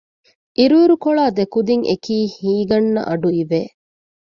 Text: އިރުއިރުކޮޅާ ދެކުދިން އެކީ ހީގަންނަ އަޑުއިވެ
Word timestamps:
އިރުއިރުކޮޅާ 0.57 1.25
ދެކުދިން 1.37 1.83
އެކީ 1.89 2.15
ހީގަންނަ 2.37 3.01
އަޑުއިވެ 3.07 3.61